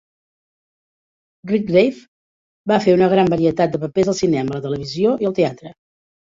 Redgrave 1.51 2.01
va 2.73 2.81
fer 2.87 2.97
una 2.97 3.11
gran 3.13 3.31
varietat 3.37 3.77
de 3.79 3.85
papers 3.87 4.13
al 4.17 4.21
cinema, 4.25 4.59
la 4.59 4.67
televisió 4.67 5.17
i 5.25 5.33
el 5.33 5.41
teatre. 5.45 5.79